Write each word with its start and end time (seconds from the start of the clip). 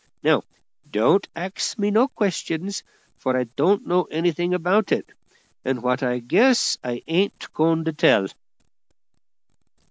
Now, 0.23 0.41
don't 0.89 1.27
axe 1.35 1.77
me 1.77 1.91
no 1.91 2.07
questions, 2.07 2.81
for 3.19 3.37
I 3.37 3.43
don't 3.43 3.85
know 3.85 4.05
anything 4.05 4.55
about 4.55 4.91
it, 4.91 5.07
and 5.63 5.83
what 5.83 6.01
I 6.01 6.17
guess 6.17 6.79
I 6.83 7.03
ain't 7.05 7.53
going 7.53 7.85
to 7.85 7.93
tell." 7.93 8.25